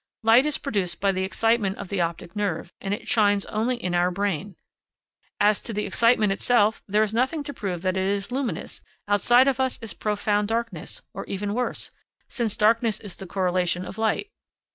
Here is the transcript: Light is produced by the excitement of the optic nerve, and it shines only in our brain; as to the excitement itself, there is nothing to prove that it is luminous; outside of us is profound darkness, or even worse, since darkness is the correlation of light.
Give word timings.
Light 0.23 0.47
is 0.47 0.57
produced 0.57 0.99
by 0.99 1.11
the 1.11 1.23
excitement 1.23 1.77
of 1.77 1.89
the 1.89 2.01
optic 2.01 2.35
nerve, 2.35 2.73
and 2.81 2.91
it 2.91 3.07
shines 3.07 3.45
only 3.45 3.75
in 3.75 3.93
our 3.93 4.09
brain; 4.09 4.55
as 5.39 5.61
to 5.61 5.73
the 5.73 5.85
excitement 5.85 6.31
itself, 6.31 6.81
there 6.87 7.03
is 7.03 7.13
nothing 7.13 7.43
to 7.43 7.53
prove 7.53 7.83
that 7.83 7.95
it 7.95 8.07
is 8.07 8.31
luminous; 8.31 8.81
outside 9.07 9.47
of 9.47 9.59
us 9.59 9.77
is 9.79 9.93
profound 9.93 10.47
darkness, 10.47 11.03
or 11.13 11.23
even 11.27 11.53
worse, 11.53 11.91
since 12.27 12.57
darkness 12.57 12.99
is 12.99 13.15
the 13.17 13.27
correlation 13.27 13.85
of 13.85 13.99
light. 13.99 14.31